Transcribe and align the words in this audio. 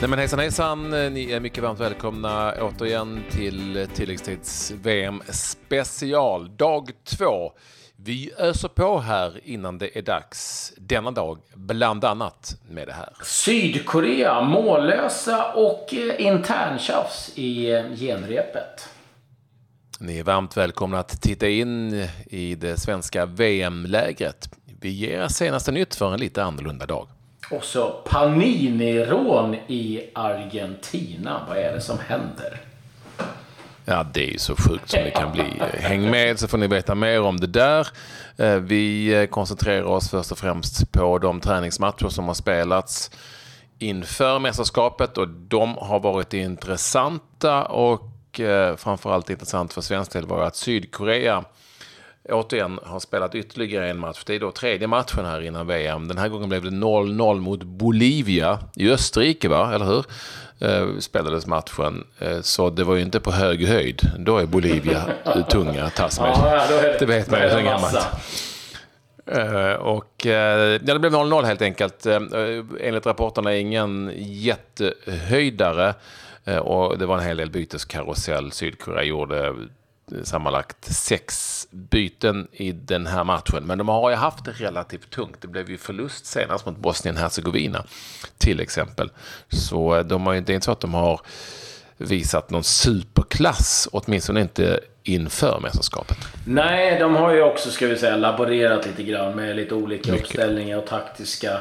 Nej 0.00 0.08
men 0.08 0.18
hejsan 0.18 0.38
hejsan, 0.38 0.90
ni 0.90 1.32
är 1.32 1.40
mycket 1.40 1.62
varmt 1.62 1.80
välkomna 1.80 2.54
återigen 2.60 3.22
till 3.30 3.88
tilläggstids 3.94 4.70
VM 4.70 5.22
special, 5.30 6.56
dag 6.56 6.90
två. 7.04 7.52
Vi 7.96 8.32
öser 8.38 8.68
på 8.68 9.00
här 9.00 9.40
innan 9.44 9.78
det 9.78 9.98
är 9.98 10.02
dags 10.02 10.72
denna 10.76 11.10
dag, 11.10 11.38
bland 11.54 12.04
annat 12.04 12.60
med 12.68 12.88
det 12.88 12.92
här. 12.92 13.12
Sydkorea 13.24 14.42
mållösa 14.42 15.52
och 15.52 15.94
eh, 15.94 16.26
interntjafs 16.26 17.32
i 17.34 17.72
eh, 17.72 17.82
genrepet. 17.96 18.88
Ni 19.98 20.18
är 20.18 20.24
varmt 20.24 20.56
välkomna 20.56 20.98
att 20.98 21.22
titta 21.22 21.48
in 21.48 22.06
i 22.26 22.54
det 22.54 22.76
svenska 22.76 23.26
VM-lägret. 23.26 24.50
Vi 24.80 24.90
ger 24.90 25.20
er 25.22 25.28
senaste 25.28 25.72
nytt 25.72 25.94
för 25.94 26.12
en 26.12 26.20
lite 26.20 26.44
annorlunda 26.44 26.86
dag. 26.86 27.08
Och 27.50 27.64
så 27.64 27.90
Panini-rån 27.90 29.54
i 29.54 30.10
Argentina. 30.14 31.46
Vad 31.48 31.58
är 31.58 31.72
det 31.72 31.80
som 31.80 31.98
händer? 31.98 32.60
Ja, 33.84 34.06
det 34.12 34.28
är 34.28 34.32
ju 34.32 34.38
så 34.38 34.56
sjukt 34.56 34.90
som 34.90 35.00
det 35.04 35.10
kan 35.10 35.32
bli. 35.32 35.62
Häng 35.78 36.10
med 36.10 36.38
så 36.38 36.48
får 36.48 36.58
ni 36.58 36.66
veta 36.66 36.94
mer 36.94 37.20
om 37.20 37.36
det 37.36 37.46
där. 37.46 37.88
Eh, 38.36 38.54
vi 38.54 39.14
eh, 39.14 39.26
koncentrerar 39.26 39.82
oss 39.82 40.10
först 40.10 40.32
och 40.32 40.38
främst 40.38 40.92
på 40.92 41.18
de 41.18 41.40
träningsmatcher 41.40 42.08
som 42.08 42.26
har 42.26 42.34
spelats 42.34 43.10
inför 43.78 44.38
mästerskapet 44.38 45.18
och 45.18 45.28
de 45.28 45.76
har 45.76 46.00
varit 46.00 46.34
intressanta 46.34 47.64
och 47.64 48.40
eh, 48.40 48.76
framförallt 48.76 49.30
intressant 49.30 49.72
för 49.72 49.80
svensk 49.80 50.12
del 50.12 50.26
var 50.26 50.42
att 50.42 50.56
Sydkorea 50.56 51.44
återigen 52.28 52.78
har 52.82 53.00
spelat 53.00 53.34
ytterligare 53.34 53.90
en 53.90 53.98
match. 53.98 54.22
Det 54.26 54.34
är 54.34 54.40
då 54.40 54.50
tredje 54.52 54.86
matchen 54.86 55.24
här 55.24 55.40
innan 55.40 55.66
VM. 55.66 56.08
Den 56.08 56.18
här 56.18 56.28
gången 56.28 56.48
blev 56.48 56.62
det 56.62 56.70
0-0 56.70 57.40
mot 57.40 57.62
Bolivia 57.62 58.58
i 58.76 58.90
Österrike, 58.90 59.48
va? 59.48 59.74
eller 59.74 59.84
hur? 59.86 60.04
Eh, 60.60 60.98
spelades 60.98 61.46
matchen. 61.46 62.04
Eh, 62.18 62.40
så 62.40 62.70
det 62.70 62.84
var 62.84 62.94
ju 62.94 63.02
inte 63.02 63.20
på 63.20 63.30
hög 63.30 63.66
höjd. 63.66 64.00
Då 64.18 64.38
är 64.38 64.46
Bolivia 64.46 65.02
tunga 65.50 65.84
att 65.84 65.94
tas 65.96 66.20
med. 66.20 66.28
Ja, 66.28 66.66
det, 66.68 66.96
det 66.98 67.06
vet 67.06 67.30
man 67.30 67.40
ju 67.42 67.48
det 67.48 67.62
gammalt. 67.62 68.06
Eh, 69.26 69.72
Och 69.72 70.26
eh, 70.26 70.32
ja, 70.72 70.78
det 70.78 70.98
blev 70.98 71.12
0-0 71.12 71.44
helt 71.44 71.62
enkelt. 71.62 72.06
Eh, 72.06 72.20
Enligt 72.80 73.06
rapporterna 73.06 73.56
ingen 73.56 74.12
jättehöjdare. 74.16 75.94
Eh, 76.44 76.56
Och 76.56 76.98
det 76.98 77.06
var 77.06 77.18
en 77.18 77.24
hel 77.24 77.36
del 77.36 77.50
byteskarusell. 77.50 78.52
Sydkorea 78.52 79.02
gjorde 79.02 79.54
sammanlagt 80.24 80.84
sex 80.84 81.66
byten 81.70 82.48
i 82.52 82.72
den 82.72 83.06
här 83.06 83.24
matchen. 83.24 83.64
Men 83.66 83.78
de 83.78 83.88
har 83.88 84.10
ju 84.10 84.16
haft 84.16 84.44
det 84.44 84.52
relativt 84.52 85.10
tungt. 85.10 85.36
Det 85.40 85.48
blev 85.48 85.70
ju 85.70 85.78
förlust 85.78 86.26
senast 86.26 86.66
mot 86.66 86.76
Bosnien-Hercegovina 86.76 87.84
till 88.38 88.60
exempel. 88.60 89.10
Så 89.48 89.96
eh, 89.96 90.04
de 90.04 90.26
har 90.26 90.34
det 90.34 90.52
är 90.52 90.54
inte 90.54 90.64
så 90.64 90.72
att 90.72 90.80
de 90.80 90.94
har 90.94 91.20
visat 91.96 92.50
någon 92.50 92.64
superklass, 92.64 93.88
åtminstone 93.92 94.40
inte 94.40 94.80
inför 95.02 95.60
mästerskapet. 95.60 96.18
Nej, 96.46 96.98
de 96.98 97.16
har 97.16 97.34
ju 97.34 97.42
också, 97.42 97.70
ska 97.70 97.86
vi 97.86 97.96
säga, 97.96 98.16
laborerat 98.16 98.86
lite 98.86 99.02
grann 99.02 99.36
med 99.36 99.56
lite 99.56 99.74
olika 99.74 100.12
Mycket. 100.12 100.26
uppställningar 100.26 100.78
och 100.78 100.86
taktiska 100.86 101.60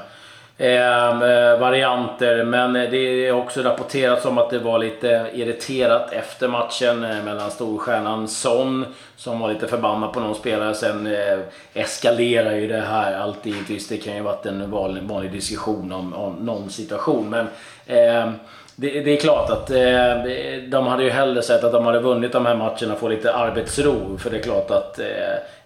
Ehm, 0.61 1.21
eh, 1.21 1.59
varianter. 1.59 2.43
Men 2.43 2.73
det 2.73 3.27
är 3.27 3.31
också 3.31 3.61
rapporterats 3.61 4.25
om 4.25 4.37
att 4.37 4.49
det 4.49 4.59
var 4.59 4.79
lite 4.79 5.25
irriterat 5.33 6.13
efter 6.13 6.47
matchen 6.47 7.03
eh, 7.03 7.23
mellan 7.23 7.51
storstjärnan 7.51 8.27
Son 8.27 8.85
som 9.15 9.39
var 9.39 9.49
lite 9.53 9.67
förbannad 9.67 10.13
på 10.13 10.19
någon 10.19 10.35
spelare. 10.35 10.73
Sen 10.73 11.07
eh, 11.07 11.39
eskalerar 11.73 12.55
ju 12.55 12.67
det 12.67 12.81
här 12.81 13.19
alltid. 13.19 13.55
Visst, 13.67 13.89
det 13.89 13.97
kan 13.97 14.15
ju 14.15 14.21
varit 14.21 14.45
en 14.45 14.71
vanlig, 14.71 15.03
vanlig 15.03 15.31
diskussion 15.31 15.91
om, 15.91 16.13
om 16.13 16.33
någon 16.33 16.69
situation. 16.69 17.29
Men 17.29 17.47
eh, 17.87 18.31
det, 18.75 19.01
det 19.01 19.11
är 19.11 19.21
klart 19.21 19.49
att 19.49 19.69
eh, 19.69 20.23
de 20.67 20.87
hade 20.87 21.03
ju 21.03 21.09
hellre 21.09 21.41
sett 21.41 21.63
att 21.63 21.71
de 21.71 21.85
hade 21.85 21.99
vunnit 21.99 22.31
de 22.31 22.45
här 22.45 22.55
matcherna 22.55 22.93
och 22.93 22.99
få 22.99 23.07
lite 23.07 23.33
arbetsro. 23.33 24.17
För 24.17 24.29
det 24.29 24.37
är 24.37 24.43
klart 24.43 24.71
att 24.71 24.99
eh, 24.99 25.05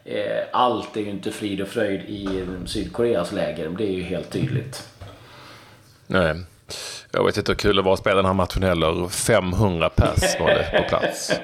eh, 0.06 0.44
allt 0.52 0.98
är 0.98 1.02
ju 1.02 1.10
inte 1.10 1.32
frid 1.32 1.62
och 1.62 1.68
fröjd 1.68 2.02
i 2.02 2.46
Sydkoreas 2.66 3.32
läger. 3.32 3.70
Det 3.70 3.84
är 3.84 3.92
ju 3.92 4.04
helt 4.04 4.30
tydligt. 4.32 4.88
Nej. 6.08 6.36
Jag 7.12 7.26
vet 7.26 7.38
inte 7.38 7.52
hur 7.52 7.58
kul 7.58 7.76
det 7.76 7.82
var 7.82 7.94
att 7.94 8.00
spela 8.00 8.16
den 8.16 8.26
här 8.26 8.34
matchen 8.34 8.64
heller. 8.64 9.08
500 9.10 9.90
pers 9.90 10.40
var 10.40 10.48
det 10.48 10.78
på 10.84 10.90
plats. 10.90 11.34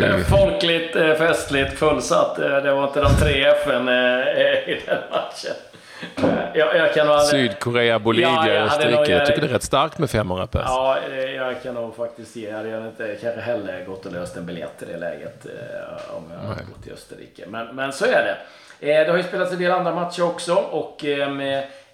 Eh, 0.00 0.18
Folkligt, 0.18 0.96
eh, 0.96 1.14
festligt, 1.14 1.78
fullsatt. 1.78 2.38
Eh, 2.38 2.48
Det 2.56 2.72
var 2.74 2.86
inte 2.86 3.00
de 3.00 3.14
tre 3.14 3.44
FN 3.44 3.88
i 3.88 4.80
den 4.86 4.98
matchen. 5.10 5.54
Eh, 6.16 6.28
Jag, 6.54 6.76
jag 6.76 6.94
kan 6.94 7.20
Sydkorea, 7.20 7.98
Bolivia, 7.98 8.28
Ja, 8.28 8.48
jag 8.48 8.62
Österrike. 8.66 8.96
nog- 8.96 9.08
Jag 9.08 9.26
tycker 9.26 9.40
det 9.40 9.46
är 9.46 9.52
rätt 9.52 9.62
starkt 9.62 9.98
med 9.98 10.10
500 10.10 10.46
pers. 10.46 10.62
Ja, 10.66 10.98
jag 11.36 11.62
kan 11.62 11.74
nog 11.74 11.96
faktiskt 11.96 12.36
ge. 12.36 12.48
Jag 12.48 12.56
hade 12.56 12.78
inte 12.78 13.16
kanske 13.22 13.40
heller 13.40 13.84
gått 13.84 14.06
och 14.06 14.12
löst 14.12 14.36
en 14.36 14.46
biljett 14.46 14.82
i 14.82 14.84
det 14.92 14.96
läget 14.98 15.46
eh, 15.46 16.16
om 16.16 16.24
jag 16.32 16.48
hade 16.48 16.62
gått 16.74 16.82
till 16.82 16.92
Österrike. 16.92 17.44
Men, 17.48 17.76
men 17.76 17.92
så 17.92 18.04
är 18.04 18.10
det. 18.24 18.36
Eh, 18.92 19.04
Det 19.06 19.10
har 19.10 19.16
ju 19.16 19.22
spelats 19.22 19.52
en 19.52 19.58
del 19.58 19.70
andra 19.72 19.94
matcher 19.94 20.22
också 20.24 20.54
och 20.54 21.04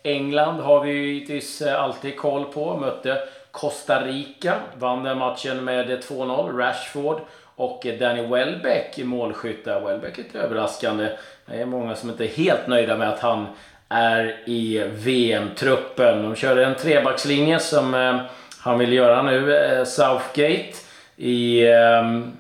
England 0.03 0.61
har 0.61 0.85
vi 0.85 0.91
ju 0.91 1.13
givetvis 1.15 1.63
alltid 1.63 2.17
koll 2.19 2.45
på. 2.45 2.77
Mötte 2.77 3.19
Costa 3.51 4.03
Rica, 4.05 4.55
vann 4.79 5.05
den 5.05 5.19
matchen 5.19 5.65
med 5.65 5.91
eh, 5.91 5.97
2-0. 5.99 6.57
Rashford 6.59 7.21
och 7.57 7.87
Danny 8.01 8.23
Welbeck 8.27 8.99
i 8.99 9.05
målskyttar. 9.05 9.81
Welbeck 9.81 10.17
lite 10.19 10.39
överraskande. 10.39 11.09
Det 11.47 11.61
är 11.61 11.67
många 11.67 11.95
som 11.97 12.11
inte 12.11 12.25
är 12.25 12.29
helt 12.29 12.67
nöjda 12.67 12.97
med 12.97 13.09
att 13.09 13.21
han 13.21 13.47
är 13.89 14.49
i 14.49 14.85
VM-truppen. 14.95 16.23
De 16.23 16.35
körde 16.37 16.65
en 16.67 16.75
trebackslinje 16.75 17.59
som 17.59 17.95
eh, 17.95 18.21
han 18.61 18.79
vill 18.79 18.93
göra 18.93 19.23
nu, 19.23 19.57
eh, 19.57 19.85
Southgate. 19.85 20.73
I 21.17 21.67
ehm, 21.69 22.33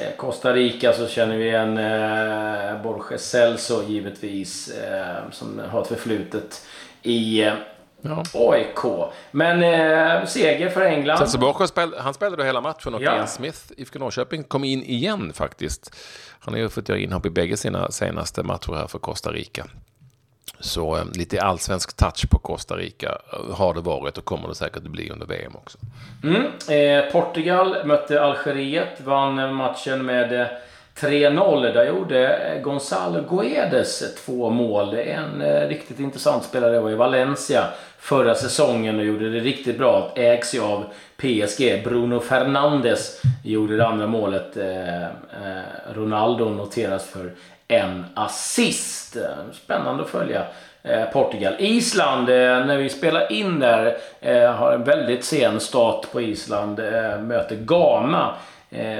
eh, 0.00 0.16
Costa 0.16 0.52
Rica 0.52 0.92
så 0.92 1.06
känner 1.08 1.36
vi 1.36 1.50
en 1.50 1.78
eh, 1.78 2.82
Borge 2.82 3.18
Celso 3.18 3.82
givetvis, 3.88 4.68
eh, 4.68 5.30
som 5.30 5.60
har 5.70 5.82
ett 5.82 5.88
förflutet 5.88 6.66
i 7.02 7.42
eh, 7.42 7.52
Ja. 8.04 8.22
AIK. 8.34 9.10
Men 9.30 9.62
eh, 9.62 10.24
seger 10.26 10.68
för 10.70 10.80
England. 10.80 11.18
Celso 11.18 11.38
Borges 11.38 11.70
spel, 11.70 11.94
han 11.98 12.14
spelade 12.14 12.36
då 12.36 12.42
hela 12.42 12.60
matchen 12.60 12.94
och 12.94 13.02
Ja. 13.02 13.16
Ian 13.16 13.28
Smith, 13.28 13.58
IFK 13.76 13.98
Norrköping, 13.98 14.42
kom 14.44 14.64
in 14.64 14.82
igen 14.84 15.32
faktiskt. 15.32 15.96
Han 16.40 16.54
har 16.54 16.60
ju 16.60 16.68
fått 16.68 16.88
göra 16.88 16.98
inhopp 16.98 17.26
i 17.26 17.30
bägge 17.30 17.56
sina 17.56 17.90
senaste 17.90 18.42
matcher 18.42 18.72
här 18.74 18.86
för 18.86 18.98
Costa 18.98 19.30
Rica. 19.32 19.66
Så 20.62 20.96
eh, 20.96 21.04
lite 21.14 21.42
allsvensk 21.42 21.96
touch 21.96 22.30
på 22.30 22.38
Costa 22.38 22.76
Rica 22.76 23.18
eh, 23.32 23.54
har 23.54 23.74
det 23.74 23.80
varit 23.80 24.18
och 24.18 24.24
kommer 24.24 24.48
det 24.48 24.54
säkert 24.54 24.76
att 24.76 24.90
bli 24.90 25.10
under 25.10 25.26
VM 25.26 25.52
också. 25.56 25.78
Mm. 26.24 26.42
Eh, 26.68 27.12
Portugal 27.12 27.86
mötte 27.86 28.22
Algeriet, 28.22 29.00
vann 29.00 29.54
matchen 29.54 30.06
med 30.06 30.40
eh, 30.40 30.46
3-0. 30.96 31.72
Där 31.72 31.86
gjorde 31.86 32.60
Gonzalo 32.64 33.36
Guedes 33.36 34.14
två 34.24 34.50
mål. 34.50 34.94
En 34.94 35.42
eh, 35.42 35.68
riktigt 35.68 36.00
intressant 36.00 36.44
spelare. 36.44 36.80
Var 36.80 36.90
i 36.90 36.94
Valencia 36.94 37.64
förra 37.98 38.34
säsongen 38.34 38.98
och 38.98 39.04
gjorde 39.04 39.30
det 39.30 39.40
riktigt 39.40 39.78
bra. 39.78 40.12
Ägs 40.16 40.54
ju 40.54 40.60
av 40.60 40.84
PSG. 41.16 41.84
Bruno 41.84 42.20
Fernandes 42.20 43.22
gjorde 43.44 43.76
det 43.76 43.86
andra 43.86 44.06
målet. 44.06 44.56
Eh, 44.56 45.02
eh, 45.02 45.08
Ronaldo 45.94 46.44
noteras 46.44 47.06
för 47.06 47.32
en 47.72 48.04
assist. 48.14 49.16
Spännande 49.52 50.02
att 50.02 50.10
följa 50.10 50.46
eh, 50.82 51.04
Portugal. 51.04 51.54
Island, 51.58 52.28
eh, 52.28 52.66
när 52.66 52.76
vi 52.76 52.88
spelar 52.88 53.32
in 53.32 53.60
där, 53.60 53.96
eh, 54.20 54.52
har 54.52 54.72
en 54.72 54.84
väldigt 54.84 55.24
sen 55.24 55.60
start 55.60 56.12
på 56.12 56.20
Island. 56.20 56.78
Möter 57.20 57.56
Ghana. 57.56 58.34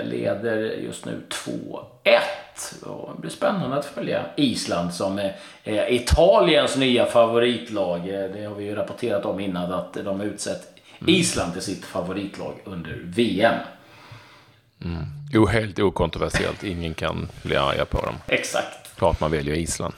Leder 0.03 0.57
just 0.59 1.05
nu 1.05 1.21
2-1. 1.29 2.85
Och 2.87 3.11
Det 3.15 3.21
blir 3.21 3.31
spännande 3.31 3.77
att 3.77 3.85
följa 3.85 4.25
Island 4.37 4.95
som 4.95 5.19
är 5.65 5.93
Italiens 5.93 6.77
nya 6.77 7.07
favoritlag. 7.07 8.01
Det 8.05 8.45
har 8.45 8.55
vi 8.55 8.65
ju 8.65 8.75
rapporterat 8.75 9.25
om 9.25 9.41
innan 9.41 9.73
att 9.73 9.93
de 9.93 10.21
har 10.21 10.27
utsett 10.27 10.63
Island 11.07 11.53
till 11.53 11.63
sitt 11.63 11.85
favoritlag 11.85 12.55
under 12.65 13.01
VM. 13.05 13.55
Jo, 15.35 15.47
helt 15.47 15.79
okontroversiellt. 15.79 16.65
Ingen 16.65 16.95
kan 16.95 17.29
bli 17.43 17.57
arga 17.57 17.85
på 17.85 18.01
dem. 18.01 18.15
Exakt. 18.29 18.97
Klart 18.99 19.21
man 19.21 19.31
väljer 19.31 19.55
Island. 19.55 19.95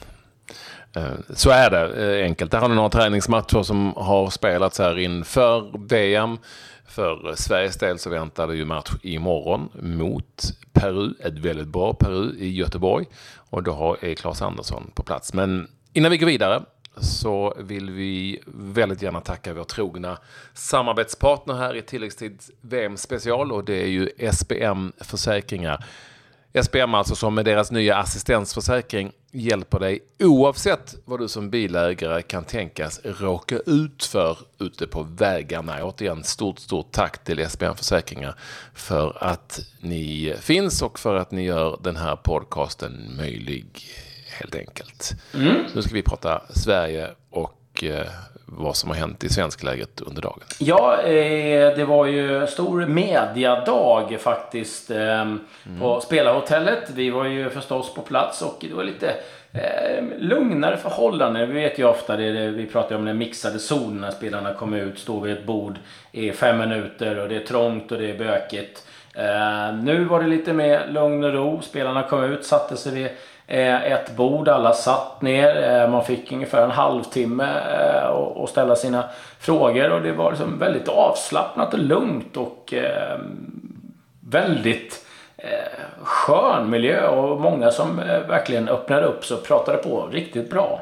Eh, 0.96 1.04
Så 1.34 1.50
är 1.50 1.70
det 1.70 2.18
eh, 2.18 2.24
enkelt. 2.24 2.50
Där 2.50 2.58
har 2.58 2.68
ni 2.68 2.74
några 2.74 2.88
träningsmatcher 2.88 3.62
som 3.62 3.92
har 3.96 4.30
spelats 4.30 4.78
här 4.78 4.98
inför 4.98 5.86
VM. 5.88 6.38
För 6.86 7.34
Sveriges 7.36 7.76
del 7.76 7.98
så 7.98 8.10
väntar 8.10 8.46
det 8.46 8.56
ju 8.56 8.64
match 8.64 8.90
imorgon 9.02 9.68
mot 9.80 10.42
Peru. 10.72 11.14
Ett 11.20 11.38
väldigt 11.38 11.68
bra 11.68 11.94
Peru 11.94 12.34
i 12.38 12.52
Göteborg. 12.52 13.06
Och 13.50 13.62
då 13.62 13.72
har- 13.72 14.04
är 14.04 14.14
Claes 14.14 14.42
Andersson 14.42 14.90
på 14.94 15.02
plats. 15.02 15.32
Men 15.34 15.68
innan 15.92 16.10
vi 16.10 16.18
går 16.18 16.26
vidare 16.26 16.62
så 16.96 17.54
vill 17.58 17.90
vi 17.90 18.40
väldigt 18.46 19.02
gärna 19.02 19.20
tacka 19.20 19.54
vår 19.54 19.64
trogna 19.64 20.18
samarbetspartner 20.54 21.54
här 21.54 21.76
i 21.76 21.82
tilläggstid 21.82 22.42
VM 22.60 22.96
special 22.96 23.52
och 23.52 23.64
det 23.64 23.82
är 23.82 23.88
ju 23.88 24.10
SBM 24.32 24.92
Försäkringar. 25.00 25.84
SBM 26.62 26.94
alltså 26.94 27.14
som 27.14 27.34
med 27.34 27.44
deras 27.44 27.70
nya 27.70 27.96
assistensförsäkring 27.96 29.12
hjälper 29.30 29.78
dig 29.78 30.00
oavsett 30.18 30.94
vad 31.04 31.20
du 31.20 31.28
som 31.28 31.50
bilägare 31.50 32.22
kan 32.22 32.44
tänkas 32.44 33.00
råka 33.04 33.58
ut 33.66 34.04
för 34.04 34.38
ute 34.58 34.86
på 34.86 35.02
vägarna. 35.02 35.84
Återigen, 35.84 36.24
stort, 36.24 36.58
stort 36.58 36.92
tack 36.92 37.24
till 37.24 37.38
SBM 37.38 37.76
Försäkringar 37.76 38.34
för 38.74 39.24
att 39.24 39.60
ni 39.80 40.34
finns 40.40 40.82
och 40.82 40.98
för 40.98 41.16
att 41.16 41.30
ni 41.30 41.44
gör 41.44 41.78
den 41.82 41.96
här 41.96 42.16
podcasten 42.16 43.16
möjlig, 43.16 43.86
helt 44.40 44.54
enkelt. 44.54 45.12
Mm. 45.34 45.54
Nu 45.74 45.82
ska 45.82 45.94
vi 45.94 46.02
prata 46.02 46.42
Sverige 46.50 47.08
och 47.30 47.84
eh, 47.84 48.06
vad 48.46 48.76
som 48.76 48.90
har 48.90 48.96
hänt 48.96 49.24
i 49.24 49.28
svenskläget 49.28 50.00
under 50.00 50.22
dagen. 50.22 50.40
Ja, 50.58 51.02
eh, 51.02 51.76
det 51.76 51.84
var 51.84 52.06
ju 52.06 52.46
stor 52.46 52.86
mediadag 52.86 54.16
faktiskt 54.20 54.90
eh, 54.90 55.20
mm. 55.20 55.40
på 55.80 56.00
spelarhotellet. 56.00 56.90
Vi 56.94 57.10
var 57.10 57.24
ju 57.24 57.50
förstås 57.50 57.94
på 57.94 58.02
plats 58.02 58.42
och 58.42 58.56
det 58.60 58.74
var 58.74 58.84
lite 58.84 59.14
eh, 59.52 60.04
lugnare 60.18 60.76
förhållanden. 60.76 61.48
Vi 61.48 61.60
vet 61.60 61.78
ju 61.78 61.84
ofta, 61.84 62.16
det, 62.16 62.32
det 62.32 62.50
vi 62.50 62.66
pratar 62.66 62.96
om 62.96 63.04
den 63.04 63.18
mixade 63.18 63.58
zonen 63.58 64.00
när 64.00 64.10
spelarna 64.10 64.54
kommer 64.54 64.78
ut, 64.78 64.98
står 64.98 65.20
vid 65.20 65.32
ett 65.32 65.46
bord 65.46 65.78
i 66.12 66.32
fem 66.32 66.58
minuter 66.58 67.18
och 67.18 67.28
det 67.28 67.36
är 67.36 67.46
trångt 67.46 67.92
och 67.92 67.98
det 67.98 68.10
är 68.10 68.18
bökigt. 68.18 68.86
Eh, 69.14 69.76
nu 69.82 70.04
var 70.04 70.22
det 70.22 70.28
lite 70.28 70.52
mer 70.52 70.86
lugn 70.88 71.24
och 71.24 71.32
ro. 71.32 71.62
Spelarna 71.62 72.02
kom 72.02 72.24
ut, 72.24 72.44
satte 72.44 72.76
sig 72.76 72.92
vid 72.94 73.08
ett 73.46 74.16
bord, 74.16 74.48
alla 74.48 74.72
satt 74.72 75.22
ner. 75.22 75.62
Eh, 75.62 75.90
man 75.90 76.04
fick 76.04 76.32
ungefär 76.32 76.64
en 76.64 76.70
halvtimme 76.70 77.44
att 77.44 78.36
eh, 78.36 78.46
ställa 78.46 78.76
sina 78.76 79.04
frågor 79.38 79.90
och 79.90 80.02
det 80.02 80.12
var 80.12 80.30
liksom 80.30 80.58
väldigt 80.58 80.88
avslappnat 80.88 81.74
och 81.74 81.78
lugnt 81.78 82.36
och 82.36 82.74
väldigt 84.20 85.06
skön 86.02 86.70
miljö 86.70 87.06
och 87.06 87.40
många 87.40 87.70
som 87.70 87.96
verkligen 88.28 88.68
öppnade 88.68 89.06
upp 89.06 89.24
sig 89.24 89.36
och 89.36 89.44
pratade 89.44 89.78
på 89.78 90.06
riktigt 90.06 90.50
bra. 90.50 90.80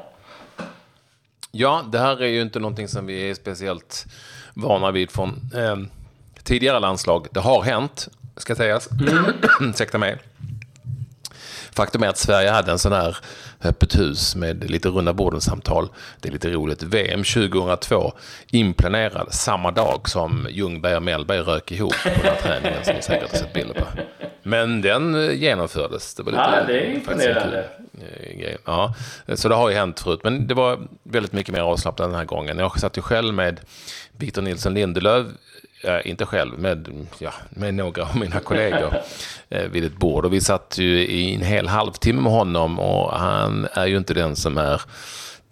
Ja, 1.54 1.84
det 1.92 1.98
här 1.98 2.22
är 2.22 2.26
ju 2.26 2.42
inte 2.42 2.58
någonting 2.58 2.88
som 2.88 3.06
vi 3.06 3.30
är 3.30 3.34
speciellt 3.34 4.06
vana 4.54 4.90
vid 4.90 5.10
från 5.10 5.50
eh, 5.54 5.76
tidigare 6.42 6.80
landslag. 6.80 7.26
Det 7.30 7.40
har 7.40 7.62
hänt, 7.62 8.08
ska 8.36 8.54
sägas. 8.54 8.90
Mm. 8.90 9.24
Ursäkta 9.70 9.98
mig. 9.98 10.18
Faktum 11.76 12.02
är 12.02 12.08
att 12.08 12.18
Sverige 12.18 12.50
hade 12.50 12.72
en 12.72 12.78
sån 12.78 12.92
här 12.92 13.16
öppet 13.64 13.98
hus 13.98 14.36
med 14.36 14.70
lite 14.70 14.88
runda 14.88 15.12
borden-samtal. 15.12 15.88
Det 16.20 16.28
är 16.28 16.32
lite 16.32 16.50
roligt. 16.50 16.82
VM 16.82 17.24
2002 17.24 18.12
inplanerad 18.50 19.34
samma 19.34 19.70
dag 19.70 20.08
som 20.08 20.46
Ljungberg 20.50 20.96
och 20.96 21.02
Mellberg 21.02 21.38
rök 21.38 21.72
ihop 21.72 21.94
på 22.02 22.08
den 22.08 22.20
här 22.20 22.36
träningen 22.42 22.84
som 22.84 22.94
ni 22.94 23.02
säkert 23.02 23.30
har 23.30 23.38
sett 23.38 23.52
bilder 23.52 23.74
på. 23.74 23.84
Men 24.42 24.82
den 24.82 25.14
eh, 25.14 25.32
genomfördes. 25.32 26.14
Det 26.14 26.22
var 26.22 26.32
lite, 26.32 26.42
ja, 26.42 26.64
det 26.66 26.80
är 26.80 26.94
imponerande. 26.94 27.64
Eh, 28.00 28.56
ja, 28.64 28.94
så 29.34 29.48
det 29.48 29.54
har 29.54 29.70
ju 29.70 29.76
hänt 29.76 30.00
förut. 30.00 30.20
Men 30.24 30.46
det 30.46 30.54
var 30.54 30.78
väldigt 31.12 31.32
mycket 31.32 31.54
mer 31.54 31.60
avslappnat 31.60 32.08
den 32.08 32.18
här 32.18 32.24
gången. 32.24 32.58
Jag 32.58 32.80
satt 32.80 32.98
ju 32.98 33.02
själv 33.02 33.34
med 33.34 33.60
Victor 34.16 34.42
Nilsson 34.42 34.74
Lindelöf 34.74 35.26
eh, 35.84 36.10
inte 36.10 36.26
själv, 36.26 36.58
med, 36.58 37.06
ja, 37.18 37.32
med 37.50 37.74
några 37.74 38.02
av 38.02 38.16
mina 38.16 38.40
kollegor 38.40 38.94
eh, 39.48 39.64
vid 39.64 39.84
ett 39.84 39.96
bord. 39.96 40.24
Och 40.24 40.32
vi 40.32 40.40
satt 40.40 40.78
ju 40.78 40.98
i 41.00 41.34
en 41.34 41.42
hel 41.42 41.68
halvtimme 41.68 42.20
med 42.20 42.32
honom 42.32 42.78
och 42.78 43.18
han 43.18 43.68
är 43.72 43.86
ju 43.86 43.96
inte 43.96 44.14
den 44.14 44.36
som 44.36 44.58
är 44.58 44.82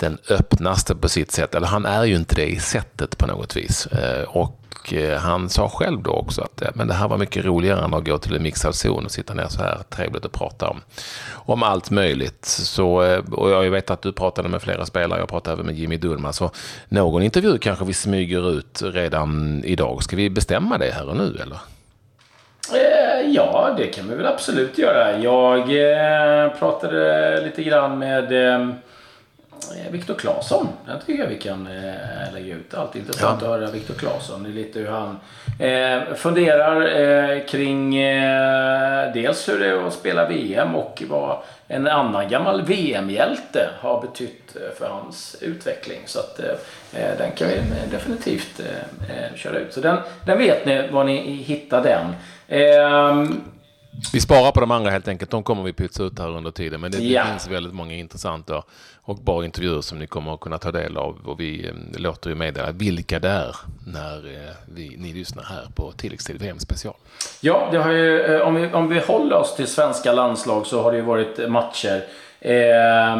den 0.01 0.19
öppnaste 0.31 0.95
på 0.95 1.09
sitt 1.09 1.33
sätt. 1.33 1.55
Eller 1.55 1.67
han 1.67 1.87
är 1.87 2.05
ju 2.05 2.17
inte 2.17 2.35
det 2.35 2.47
i 2.47 2.59
sättet 2.59 3.19
på 3.19 3.27
något 3.27 3.57
vis. 3.57 3.87
Eh, 3.87 4.23
och 4.23 4.93
eh, 4.93 5.19
han 5.19 5.49
sa 5.49 5.69
själv 5.69 6.03
då 6.03 6.11
också 6.11 6.43
att 6.43 6.63
men 6.75 6.89
det 6.89 6.95
här 6.95 7.09
var 7.09 7.19
mycket 7.19 7.45
roligare 7.45 7.85
än 7.85 7.95
att 7.95 8.05
gå 8.05 8.19
till 8.19 8.37
en 8.37 8.43
mixad 8.43 8.75
zon 8.75 9.05
och 9.05 9.11
sitta 9.11 9.35
ner 9.35 9.47
så 9.49 9.63
här 9.63 9.79
trevligt 9.91 10.25
och 10.25 10.33
prata 10.33 10.69
om, 10.69 10.81
om 11.33 11.63
allt 11.63 11.91
möjligt. 11.91 12.45
Så, 12.45 13.03
eh, 13.03 13.19
och 13.33 13.51
jag 13.51 13.71
vet 13.71 13.91
att 13.91 14.03
du 14.03 14.13
pratade 14.13 14.49
med 14.49 14.63
flera 14.63 14.87
spelare, 14.87 15.21
jag 15.21 15.29
pratade 15.29 15.55
även 15.55 15.67
med 15.67 15.75
Jimmy 15.75 15.97
Dullman. 15.97 16.33
Så 16.33 16.51
någon 16.89 17.23
intervju 17.23 17.59
kanske 17.59 17.85
vi 17.85 17.93
smyger 17.93 18.51
ut 18.51 18.83
redan 18.85 19.63
idag. 19.65 20.03
Ska 20.03 20.17
vi 20.17 20.31
bestämma 20.31 20.79
det 20.79 20.91
här 20.91 21.09
och 21.09 21.17
nu 21.17 21.39
eller? 21.43 21.59
Ja, 23.27 23.75
det 23.77 23.87
kan 23.87 24.09
vi 24.09 24.15
väl 24.15 24.27
absolut 24.27 24.79
göra. 24.79 25.19
Jag 25.19 26.59
pratade 26.59 27.41
lite 27.45 27.63
grann 27.63 27.99
med 27.99 28.33
Viktor 29.91 30.15
Claesson. 30.15 30.69
Den 30.87 31.01
tycker 31.07 31.23
jag 31.23 31.29
vi 31.29 31.39
kan 31.39 31.67
eh, 31.67 32.33
lägga 32.33 32.55
ut. 32.55 32.75
Alltid 32.75 33.03
intressant 33.03 33.43
ja. 33.43 33.55
att 33.55 33.61
höra 33.61 33.71
Viktor 33.71 33.95
Claesson. 33.95 34.55
Lite 34.55 34.79
hur 34.79 34.89
han 34.89 35.21
eh, 35.59 36.15
funderar 36.15 37.01
eh, 37.01 37.47
kring 37.47 37.97
eh, 37.97 39.13
dels 39.13 39.49
hur 39.49 39.59
det 39.59 39.67
är 39.67 39.87
att 39.87 39.93
spela 39.93 40.29
VM 40.29 40.75
och 40.75 41.03
vad 41.09 41.39
en 41.69 41.87
annan 41.87 42.29
gammal 42.29 42.63
VM-hjälte 42.63 43.69
har 43.81 44.01
betytt 44.01 44.57
eh, 44.57 44.79
för 44.79 44.89
hans 44.89 45.37
utveckling. 45.41 46.01
Så 46.07 46.19
att 46.19 46.41
den 47.19 47.31
kan 47.33 47.49
vi 47.49 47.55
definitivt 47.91 48.61
köra 49.35 49.59
ut. 49.59 49.73
Så 49.73 49.81
den, 49.81 49.97
den 50.27 50.39
vet 50.39 50.67
ni 50.67 50.89
var 50.89 51.05
ni 51.05 51.33
hittar 51.33 51.83
den. 51.83 52.15
Vi 54.13 54.21
sparar 54.21 54.53
på 54.53 54.61
de 54.61 54.71
andra 54.71 54.91
helt 54.91 55.09
enkelt. 55.09 55.31
De 55.31 55.43
kommer 55.43 55.63
vi 55.63 55.73
pytsa 55.73 56.03
ut 56.03 56.19
här 56.19 56.29
under 56.29 56.51
tiden. 56.51 56.81
Men 56.81 56.91
det, 56.91 56.99
ja. 56.99 57.25
det 57.25 57.31
finns 57.31 57.49
väldigt 57.49 57.75
många 57.75 57.95
intressanta 57.95 58.63
och 59.03 59.17
bra 59.17 59.45
intervjuer 59.45 59.81
som 59.81 59.99
ni 59.99 60.07
kommer 60.07 60.35
att 60.35 60.41
kunna 60.41 60.59
ta 60.59 60.73
del 60.73 60.97
av. 60.97 61.19
Och 61.25 61.41
vi 61.41 61.67
eh, 61.67 62.01
låter 62.01 62.31
ju 62.31 62.37
meddela 62.37 62.73
vilka 62.73 63.19
det 63.19 63.29
är 63.29 63.57
när 63.87 64.17
eh, 64.17 64.55
vi, 64.75 64.97
ni 64.99 65.13
lyssnar 65.13 65.43
här 65.43 65.67
på 65.75 65.93
tilläggstid 65.93 66.41
VM 66.41 66.59
special. 66.59 66.95
Ja, 67.41 67.69
det 67.73 67.79
har 67.79 67.91
ju, 67.91 68.21
eh, 68.21 68.41
om, 68.41 68.55
vi, 68.55 68.73
om 68.73 68.89
vi 68.89 69.01
håller 69.01 69.37
oss 69.37 69.57
till 69.57 69.67
svenska 69.67 70.13
landslag 70.13 70.67
så 70.67 70.83
har 70.83 70.93
det 70.93 70.99
ju 70.99 71.05
varit 71.05 71.51
matcher. 71.51 72.05
Eh, 72.41 73.17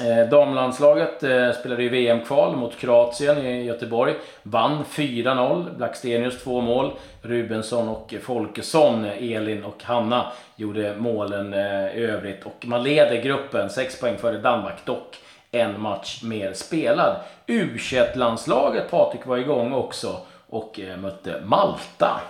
Eh, 0.00 0.28
damlandslaget 0.28 1.22
eh, 1.22 1.52
spelade 1.52 1.82
ju 1.82 1.88
VM-kval 1.88 2.56
mot 2.56 2.78
Kroatien 2.78 3.38
i 3.46 3.64
Göteborg. 3.64 4.14
Vann 4.42 4.84
4-0. 4.84 5.76
Blackstenius 5.76 6.42
två 6.42 6.60
mål. 6.60 6.92
Rubensson 7.22 7.88
och 7.88 8.14
Folkesson, 8.22 9.04
Elin 9.04 9.64
och 9.64 9.82
Hanna 9.82 10.32
gjorde 10.56 10.96
målen 10.98 11.54
eh, 11.54 11.96
i 11.96 12.04
övrigt. 12.04 12.46
Och 12.46 12.64
man 12.66 12.82
leder 12.82 13.22
gruppen, 13.22 13.70
6 13.70 14.00
poäng 14.00 14.18
före 14.18 14.38
Danmark 14.38 14.84
dock. 14.84 15.16
En 15.50 15.80
match 15.80 16.22
mer 16.22 16.52
spelad. 16.52 17.16
U21-landslaget, 17.46 18.90
Patrik, 18.90 19.26
var 19.26 19.36
igång 19.36 19.72
också 19.72 20.16
och 20.48 20.80
eh, 20.80 20.96
mötte 20.96 21.42
Malta. 21.44 22.20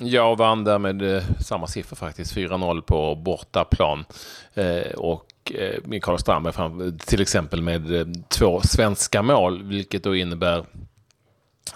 Ja, 0.00 0.24
och 0.30 0.38
vann 0.38 0.64
där 0.64 0.78
med 0.78 1.16
eh, 1.16 1.22
samma 1.40 1.66
siffra 1.66 1.96
faktiskt. 1.96 2.36
4-0 2.36 2.80
på 2.80 3.14
bortaplan. 3.14 4.04
Eh, 4.54 4.92
och 4.96 5.26
eh, 5.50 5.80
Mikael 5.84 6.18
Strandberg 6.18 6.54
fram, 6.54 6.98
till 6.98 7.22
exempel 7.22 7.62
med 7.62 7.94
eh, 7.94 8.06
två 8.28 8.60
svenska 8.60 9.22
mål, 9.22 9.62
vilket 9.62 10.02
då 10.04 10.16
innebär 10.16 10.64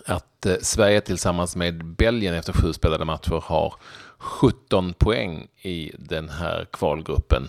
att 0.06 0.46
eh, 0.46 0.54
Sverige 0.62 1.00
tillsammans 1.00 1.56
med 1.56 1.84
Belgien 1.84 2.34
efter 2.34 2.52
sju 2.52 2.72
spelade 2.72 3.04
matcher 3.04 3.42
har 3.44 3.74
17 4.18 4.92
poäng 4.92 5.46
i 5.62 5.92
den 5.98 6.28
här 6.28 6.66
kvalgruppen. 6.72 7.48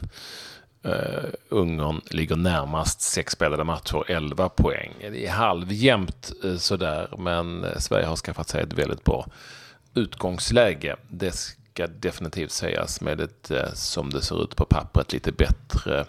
Uh, 0.86 1.30
Ungern 1.50 2.02
ligger 2.10 2.36
närmast 2.36 3.02
sex 3.02 3.34
spelade 3.34 3.64
matcher, 3.64 4.04
11 4.08 4.50
poäng. 4.50 4.94
Det 5.00 5.26
är 5.26 5.32
halvjämnt 5.32 6.32
uh, 6.46 6.58
sådär, 6.58 7.10
men 7.18 7.64
eh, 7.64 7.78
Sverige 7.78 8.06
har 8.06 8.16
skaffat 8.16 8.50
sig 8.50 8.62
ett 8.62 8.74
väldigt 8.74 9.04
bra 9.04 9.28
utgångsläge. 9.94 10.96
Det 11.10 11.56
ska 11.80 11.88
definitivt 11.88 12.52
sägas 12.52 13.02
med 13.02 13.22
ett, 13.22 13.52
eh, 13.52 13.74
som 13.74 14.10
det 14.10 14.22
ser 14.22 14.44
ut 14.44 14.56
på 14.56 14.66
pappret, 14.66 15.14
lite 15.14 15.32
bättre 15.32 16.06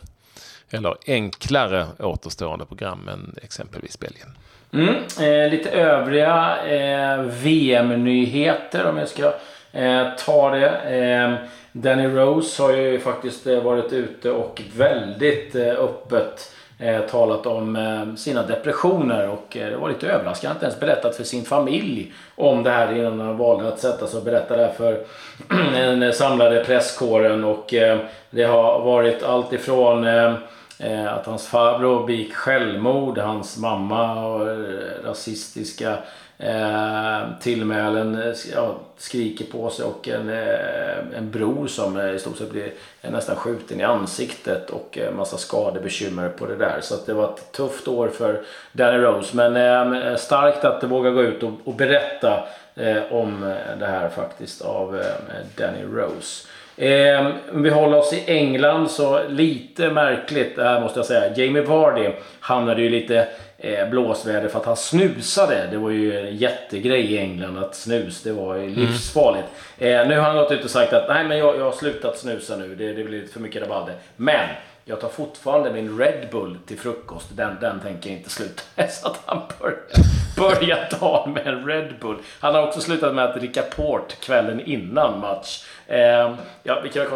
eller 0.70 0.96
enklare 1.06 1.86
återstående 1.98 2.66
program 2.66 3.08
än 3.08 3.34
exempelvis 3.42 3.98
Belgien. 4.00 4.28
Mm, 4.72 4.94
eh, 5.20 5.50
lite 5.50 5.70
övriga 5.70 6.56
eh, 6.66 7.22
VM-nyheter 7.22 8.86
om 8.86 8.98
jag 8.98 9.08
ska 9.08 9.32
eh, 9.72 10.06
ta 10.26 10.50
det. 10.50 10.70
Eh, 10.70 11.34
Danny 11.72 12.08
Rose 12.08 12.62
har 12.62 12.72
ju 12.72 13.00
faktiskt 13.00 13.46
eh, 13.46 13.62
varit 13.62 13.92
ute 13.92 14.30
och 14.30 14.62
väldigt 14.76 15.54
eh, 15.54 15.68
öppet 15.68 16.54
eh, 16.80 17.00
talat 17.00 17.46
om 17.46 17.76
eh, 17.76 18.14
sina 18.14 18.42
depressioner 18.42 19.28
och 19.28 19.56
eh, 19.56 19.70
det 19.70 19.76
var 19.76 19.88
lite 19.88 20.06
överraskande. 20.06 20.48
Han 20.48 20.56
inte 20.56 20.66
ens 20.66 20.80
berättat 20.80 21.16
för 21.16 21.24
sin 21.24 21.44
familj 21.44 22.12
om 22.34 22.62
det 22.62 22.70
här 22.70 22.96
innan 22.96 23.20
han 23.20 23.36
valde 23.36 23.68
att 23.68 23.78
sätta 23.78 24.06
sig 24.06 24.18
och 24.18 24.24
berätta 24.24 24.56
det 24.56 24.62
här 24.62 24.72
för 24.72 25.04
den 25.72 26.02
eh, 26.02 26.12
samlade 26.12 26.64
presskåren 26.64 27.44
och 27.44 27.74
eh, 27.74 27.98
det 28.30 28.44
har 28.44 28.80
varit 28.84 29.22
allt 29.22 29.52
ifrån 29.52 30.04
eh, 30.04 30.34
eh 30.78 31.14
att 31.14 31.26
hans 31.26 31.46
farbror 31.46 32.06
begick 32.06 32.34
självmord, 32.34 33.18
hans 33.18 33.58
mamma 33.58 34.26
och 34.26 34.46
rasistiska 35.04 35.96
Eh, 36.42 37.20
tillmälen 37.40 38.22
eh, 38.22 38.34
ja, 38.54 38.78
skriker 38.96 39.44
på 39.44 39.70
sig 39.70 39.84
och 39.84 40.08
en, 40.08 40.28
eh, 40.28 41.18
en 41.18 41.30
bror 41.30 41.66
som 41.66 41.96
eh, 41.96 42.10
i 42.10 42.18
stort 42.18 42.36
sett 42.36 42.50
blir 42.50 42.72
eh, 43.02 43.10
nästan 43.10 43.36
skjuten 43.36 43.80
i 43.80 43.84
ansiktet 43.84 44.70
och 44.70 44.98
eh, 44.98 45.14
massa 45.14 45.36
skadebekymmer 45.36 46.28
på 46.28 46.46
det 46.46 46.56
där. 46.56 46.78
Så 46.80 46.94
det 47.06 47.12
var 47.12 47.24
ett 47.24 47.52
tufft 47.52 47.88
år 47.88 48.08
för 48.08 48.40
Danny 48.72 48.98
Rose. 48.98 49.36
Men 49.36 49.56
eh, 49.56 50.08
eh 50.08 50.16
starkt 50.16 50.64
att 50.64 50.84
våga 50.84 51.10
gå 51.10 51.22
ut 51.22 51.42
och, 51.42 51.52
och 51.64 51.74
berätta 51.74 52.44
eh, 52.74 53.02
om 53.10 53.54
det 53.78 53.86
här 53.86 54.08
faktiskt 54.08 54.62
av 54.62 55.02
Danny 55.56 55.82
Rose. 55.82 56.46
Eh, 56.80 57.26
om 57.52 57.62
vi 57.62 57.70
håller 57.70 57.98
oss 57.98 58.12
i 58.12 58.24
England 58.26 58.90
så 58.90 59.28
lite 59.28 59.90
märkligt 59.90 60.56
det 60.56 60.64
här 60.64 60.80
måste 60.80 60.98
jag 60.98 61.06
säga. 61.06 61.36
Jamie 61.36 61.62
Vardy 61.62 62.10
hamnade 62.40 62.82
ju 62.82 62.88
lite 62.88 63.28
blåsväder 63.90 64.48
för 64.48 64.58
att 64.58 64.66
han 64.66 64.76
snusade. 64.76 65.68
Det 65.70 65.78
var 65.78 65.90
ju 65.90 66.18
en 66.18 66.36
jättegrej 66.36 67.12
i 67.12 67.18
England 67.18 67.58
att 67.58 67.74
snus, 67.74 68.22
det 68.22 68.32
var 68.32 68.56
ju 68.56 68.64
mm. 68.64 68.74
livsfarligt. 68.74 69.48
Mm. 69.78 70.00
Eh, 70.00 70.08
nu 70.08 70.18
har 70.18 70.26
han 70.26 70.36
gått 70.36 70.52
ut 70.52 70.64
och 70.64 70.70
sagt 70.70 70.92
att 70.92 71.08
nej 71.08 71.24
men 71.24 71.38
jag, 71.38 71.56
jag 71.56 71.64
har 71.64 71.72
slutat 71.72 72.18
snusa 72.18 72.56
nu, 72.56 72.74
det, 72.74 72.92
det 72.92 73.04
blir 73.04 73.26
för 73.26 73.40
mycket 73.40 73.62
rabalder. 73.62 73.94
Men 74.16 74.48
jag 74.84 75.00
tar 75.00 75.08
fortfarande 75.08 75.72
min 75.72 75.98
Red 75.98 76.28
Bull 76.30 76.58
till 76.66 76.78
frukost. 76.78 77.26
Den, 77.36 77.56
den 77.60 77.80
tänker 77.80 78.10
jag 78.10 78.18
inte 78.18 78.30
sluta. 78.30 78.62
Så 78.88 79.08
att 79.08 79.20
han 79.24 79.42
börjar, 79.60 79.78
börjar 80.40 80.88
ta 81.00 81.26
med 81.34 81.46
en 81.46 81.66
Red 81.66 81.94
Bull. 82.00 82.16
Han 82.40 82.54
har 82.54 82.66
också 82.66 82.80
slutat 82.80 83.14
med 83.14 83.24
att 83.24 83.34
dricka 83.34 83.62
port 83.62 84.20
kvällen 84.20 84.60
innan 84.60 85.20
match. 85.20 85.64
Eh, 85.86 86.34
ja, 86.62 86.80
vi 86.82 86.88
kan 86.88 87.06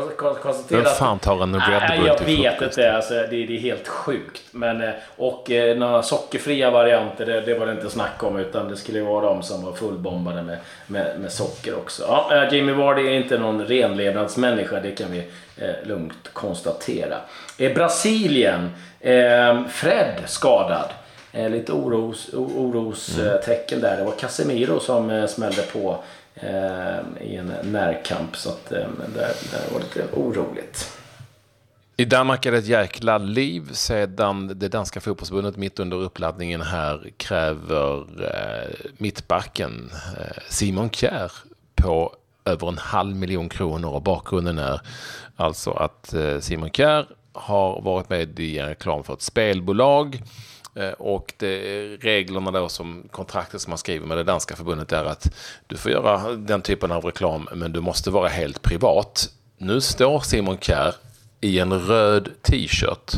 konstatera 0.42 0.82
Vem 0.82 0.92
fan 0.92 1.18
tar 1.18 1.42
en 1.42 1.54
Red 1.60 1.98
Bull 1.98 2.06
Jag 2.06 2.18
till 2.18 2.26
vet 2.26 2.62
inte. 2.62 2.92
Alltså, 2.92 3.14
det, 3.14 3.26
det 3.26 3.56
är 3.56 3.60
helt 3.60 3.88
sjukt. 3.88 4.42
Men, 4.50 4.82
eh, 4.82 4.90
och 5.16 5.50
eh, 5.50 5.76
några 5.76 6.02
sockerfria 6.02 6.70
varianter, 6.70 7.26
det, 7.26 7.40
det 7.40 7.58
var 7.58 7.66
det 7.66 7.72
inte 7.72 7.90
snack 7.90 8.22
om. 8.22 8.36
Utan 8.36 8.68
det 8.68 8.76
skulle 8.76 9.02
vara 9.02 9.26
de 9.26 9.42
som 9.42 9.64
var 9.64 9.72
fullbombade 9.72 10.42
med, 10.42 10.58
med, 10.86 11.20
med 11.20 11.32
socker 11.32 11.74
också. 11.76 12.02
Ja, 12.08 12.30
eh, 12.32 12.54
Jamie 12.54 12.74
Vardy 12.74 13.06
är 13.06 13.12
inte 13.12 13.38
någon 13.38 13.64
renlevnadsmänniska. 13.64 14.80
Det 14.80 14.90
kan 14.90 15.10
vi 15.10 15.18
eh, 15.56 15.88
lugnt 15.88 16.30
konstatera. 16.32 17.16
Eh, 17.58 17.74
Brasilien. 17.74 18.70
Eh, 19.00 19.64
Fred 19.68 20.22
skadad. 20.26 20.88
Eh, 21.34 21.50
lite 21.50 21.72
orostecken 21.72 23.78
mm. 23.78 23.90
där. 23.90 23.96
Det 23.96 24.04
var 24.04 24.12
Casemiro 24.12 24.80
som 24.80 25.10
eh, 25.10 25.26
smällde 25.26 25.62
på 25.62 25.98
eh, 26.34 26.98
i 27.20 27.36
en 27.36 27.52
närkamp. 27.62 28.36
Så 28.36 28.48
att, 28.48 28.72
eh, 28.72 28.86
där, 29.14 29.32
där 29.52 29.72
var 29.72 29.80
det 29.80 29.84
lite 29.84 30.16
oroligt. 30.16 30.98
I 31.96 32.04
Danmark 32.04 32.46
är 32.46 32.52
det 32.52 32.58
ett 32.58 32.66
jäkla 32.66 33.18
liv 33.18 33.72
sedan 33.72 34.58
det 34.58 34.68
danska 34.68 35.00
fotbollsförbundet 35.00 35.56
mitt 35.56 35.78
under 35.78 35.96
uppladdningen 35.96 36.62
här 36.62 37.10
kräver 37.16 37.98
eh, 38.24 38.70
mittbacken 38.98 39.90
eh, 40.20 40.42
Simon 40.48 40.90
Kjær 40.90 41.32
på 41.74 42.14
över 42.44 42.68
en 42.68 42.78
halv 42.78 43.16
miljon 43.16 43.48
kronor 43.48 43.94
och 43.94 44.02
bakgrunden 44.02 44.58
är 44.58 44.80
alltså 45.36 45.70
att 45.70 46.14
eh, 46.14 46.40
Simon 46.40 46.70
Kjær 46.70 47.06
har 47.32 47.82
varit 47.82 48.08
med 48.08 48.40
i 48.40 48.58
en 48.58 48.68
reklam 48.68 49.04
för 49.04 49.14
ett 49.14 49.22
spelbolag 49.22 50.14
eh, 50.14 50.20
Eh, 50.74 50.90
och 50.90 51.32
det, 51.36 51.56
reglerna 51.96 52.50
då 52.50 52.68
som 52.68 53.08
kontraktet 53.10 53.60
som 53.60 53.70
man 53.70 53.78
skriver 53.78 54.06
med 54.06 54.16
det 54.16 54.24
danska 54.24 54.56
förbundet 54.56 54.92
är 54.92 55.04
att 55.04 55.34
du 55.66 55.76
får 55.76 55.92
göra 55.92 56.32
den 56.32 56.62
typen 56.62 56.92
av 56.92 57.04
reklam 57.04 57.48
men 57.54 57.72
du 57.72 57.80
måste 57.80 58.10
vara 58.10 58.28
helt 58.28 58.62
privat. 58.62 59.30
Nu 59.58 59.80
står 59.80 60.20
Simon 60.20 60.58
Kjär 60.58 60.94
i 61.40 61.58
en 61.58 61.72
röd 61.72 62.28
t-shirt 62.42 63.12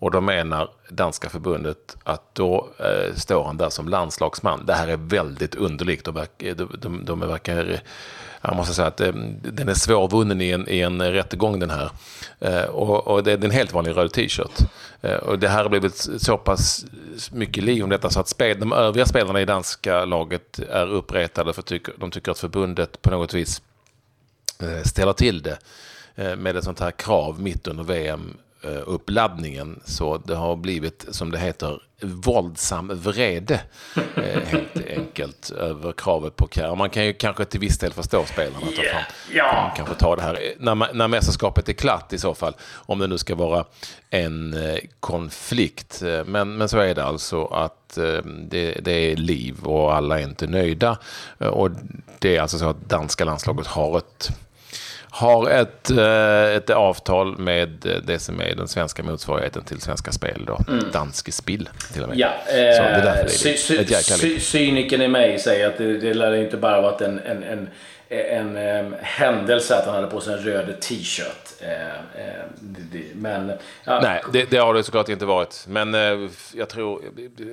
och 0.00 0.10
då 0.10 0.20
menar 0.20 0.70
danska 0.88 1.28
förbundet 1.28 1.96
att 2.04 2.34
då 2.34 2.68
eh, 2.78 3.14
står 3.14 3.44
han 3.44 3.56
där 3.56 3.70
som 3.70 3.88
landslagsman. 3.88 4.66
Det 4.66 4.74
här 4.74 4.88
är 4.88 4.96
väldigt 4.96 5.54
underligt. 5.54 6.04
De, 6.04 6.14
verkar, 6.14 6.54
de, 6.54 6.68
de, 6.78 7.04
de 7.04 7.20
verkar 7.20 7.82
jag 8.42 8.56
måste 8.56 8.74
säga 8.74 8.88
att 8.88 9.00
eh, 9.00 9.12
den 9.42 9.68
är 9.68 9.74
svårvunnen 9.74 10.40
i 10.40 10.50
en, 10.50 10.68
i 10.68 10.80
en 10.80 11.12
rättegång 11.12 11.60
den 11.60 11.70
här. 11.70 11.90
Eh, 12.40 12.64
och, 12.64 13.06
och, 13.06 13.24
det 13.24 13.32
är 13.32 13.44
en 13.44 13.50
helt 13.50 13.72
vanlig 13.72 13.96
röd 13.96 14.12
t-shirt. 14.12 14.58
Eh, 15.00 15.14
och 15.14 15.38
det 15.38 15.48
här 15.48 15.62
har 15.62 15.70
blivit 15.70 16.08
så 16.18 16.38
pass 16.38 16.84
mycket 17.32 17.64
liv 17.64 17.84
om 17.84 17.90
detta 17.90 18.10
så 18.10 18.20
att 18.20 18.28
spel, 18.28 18.60
de 18.60 18.72
övriga 18.72 19.06
spelarna 19.06 19.40
i 19.40 19.44
danska 19.44 20.04
laget 20.04 20.58
är 20.58 20.86
uppretade 20.86 21.52
för 21.52 21.62
tycker, 21.62 21.94
de 21.98 22.10
tycker 22.10 22.30
att 22.30 22.38
förbundet 22.38 23.02
på 23.02 23.10
något 23.10 23.34
vis 23.34 23.62
eh, 24.62 24.82
ställer 24.82 25.12
till 25.12 25.42
det 25.42 25.58
eh, 26.14 26.36
med 26.36 26.56
ett 26.56 26.64
sånt 26.64 26.80
här 26.80 26.90
krav 26.90 27.40
mitt 27.40 27.66
under 27.66 27.84
VM 27.84 28.36
uppladdningen. 28.62 29.80
Så 29.84 30.18
det 30.18 30.34
har 30.34 30.56
blivit, 30.56 31.06
som 31.10 31.30
det 31.30 31.38
heter, 31.38 31.80
våldsam 32.00 32.90
vrede. 32.94 33.60
Eh, 34.16 34.42
helt 34.46 34.76
enkelt 34.96 35.50
över 35.50 35.92
kravet 35.92 36.36
på 36.36 36.48
kär. 36.48 36.76
Man 36.76 36.90
kan 36.90 37.04
ju 37.04 37.12
kanske 37.12 37.44
till 37.44 37.60
viss 37.60 37.78
del 37.78 37.92
förstå 37.92 38.24
spelarna. 38.24 38.66
Att 38.66 38.78
yeah. 38.78 39.02
ja. 39.32 39.72
kanske 39.76 39.94
ta 39.94 40.16
det 40.16 40.22
här 40.22 40.38
när, 40.58 40.94
när 40.94 41.08
mästerskapet 41.08 41.68
är 41.68 41.72
klart 41.72 42.12
i 42.12 42.18
så 42.18 42.34
fall. 42.34 42.54
Om 42.74 42.98
det 42.98 43.06
nu 43.06 43.18
ska 43.18 43.34
vara 43.34 43.64
en 44.10 44.54
eh, 44.54 44.78
konflikt. 45.00 46.02
Men, 46.26 46.56
men 46.56 46.68
så 46.68 46.78
är 46.78 46.94
det 46.94 47.04
alltså 47.04 47.44
att 47.44 47.98
det, 48.48 48.84
det 48.84 48.92
är 48.92 49.16
liv 49.16 49.64
och 49.64 49.94
alla 49.94 50.20
är 50.20 50.24
inte 50.24 50.46
nöjda. 50.46 50.98
Och 51.38 51.70
det 52.18 52.36
är 52.36 52.40
alltså 52.40 52.58
så 52.58 52.68
att 52.68 52.88
danska 52.88 53.24
landslaget 53.24 53.66
har 53.66 53.98
ett 53.98 54.30
har 55.10 55.50
ett, 55.50 55.90
eh, 55.90 56.56
ett 56.56 56.70
avtal 56.70 57.38
med 57.38 57.86
eh, 57.86 57.92
det 58.02 58.18
som 58.18 58.40
är 58.40 58.54
den 58.54 58.68
svenska 58.68 59.02
motsvarigheten 59.02 59.64
till 59.64 59.80
Svenska 59.80 60.12
Spel. 60.12 60.44
Då. 60.46 60.60
Mm. 60.68 60.84
Danske 60.92 61.32
Spill 61.32 61.68
till 61.92 62.02
och 62.02 62.08
med. 62.08 62.18
Ja, 62.18 62.28
eh, 62.28 62.52
så 62.52 62.82
det 62.82 62.88
är 62.88 63.04
därför 63.04 63.44
det 63.44 63.78
är 63.78 63.82
ett 63.82 63.90
jäkla 63.90 64.16
sy, 64.16 64.40
Cynikern 64.40 65.02
i 65.02 65.08
mig 65.08 65.38
säger 65.38 65.68
att 65.68 65.78
det, 65.78 65.98
det 65.98 66.14
lär 66.14 66.34
inte 66.34 66.56
bara 66.56 66.80
varit 66.80 67.00
en, 67.00 67.18
en, 67.18 67.42
en 67.42 67.68
en, 68.10 68.56
en 68.56 68.96
händelse 69.02 69.76
att 69.76 69.86
han 69.86 69.94
hade 69.94 70.06
på 70.06 70.20
sig 70.20 70.34
en 70.34 70.40
röd 70.40 70.80
t-shirt. 70.80 71.50
Eh, 71.60 71.86
eh, 72.24 72.44
men... 73.14 73.52
Ja. 73.84 74.00
Nej, 74.00 74.22
det, 74.32 74.50
det, 74.50 74.56
har 74.56 74.74
det 74.74 74.82
såklart 74.82 75.08
inte 75.08 75.24
varit. 75.24 75.64
Men 75.68 75.94
eh, 75.94 76.30
jag 76.54 76.68
tror... 76.68 77.02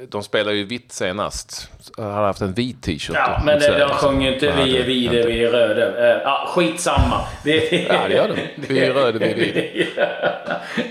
De 0.10 0.24
spelar 0.24 0.52
ju 0.52 0.64
vitt 0.64 0.92
senast. 0.92 1.72
Jag 1.98 2.04
hade 2.04 2.28
haft 2.28 2.42
en 2.42 2.54
vit 2.54 2.84
t-shirt. 2.84 3.16
Ja, 3.16 3.42
men 3.46 3.60
de 3.60 3.90
sjöng 3.90 4.22
ju 4.22 4.34
inte 4.34 4.54
vi 4.66 4.78
är 4.78 4.84
vide, 4.84 5.28
vi 5.28 5.44
är 5.44 5.52
röda. 5.52 6.22
Ja, 6.22 6.48
skitsamma. 6.56 7.26
Det, 7.44 7.72
ja, 7.72 8.08
det 8.08 8.14
gör 8.14 8.28
de. 8.28 8.66
Vi 8.68 8.80
är 8.80 8.94
röda, 8.94 9.20
vi 9.20 9.32
är 9.32 9.36
vide. 9.36 9.88